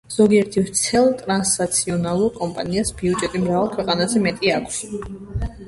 ზოგიერთ 0.13 0.55
ვრცელ 0.61 1.09
ტრანსნაციონალურ 1.19 2.33
კომპანიას 2.39 2.95
ბიუჯეტი 3.03 3.45
მრავალ 3.47 3.73
ქვეყანაზე 3.77 4.25
მეტი 4.27 4.55
აქვს. 4.59 4.85